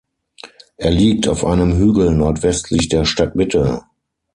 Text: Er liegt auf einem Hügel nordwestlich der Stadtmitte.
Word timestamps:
Er 0.77 0.89
liegt 0.89 1.27
auf 1.27 1.45
einem 1.45 1.77
Hügel 1.77 2.15
nordwestlich 2.15 2.89
der 2.89 3.05
Stadtmitte. 3.05 3.83